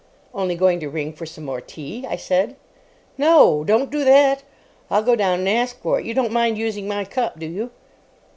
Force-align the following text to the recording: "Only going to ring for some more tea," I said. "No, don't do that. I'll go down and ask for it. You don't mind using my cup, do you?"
"Only 0.33 0.55
going 0.55 0.79
to 0.79 0.89
ring 0.89 1.13
for 1.13 1.27
some 1.27 1.43
more 1.45 1.61
tea," 1.61 2.07
I 2.09 2.15
said. 2.15 2.55
"No, 3.19 3.63
don't 3.63 3.91
do 3.91 4.03
that. 4.03 4.41
I'll 4.89 5.03
go 5.03 5.15
down 5.15 5.37
and 5.37 5.47
ask 5.49 5.79
for 5.79 5.99
it. 5.99 6.07
You 6.07 6.15
don't 6.15 6.31
mind 6.33 6.57
using 6.57 6.87
my 6.87 7.05
cup, 7.05 7.37
do 7.37 7.45
you?" 7.45 7.69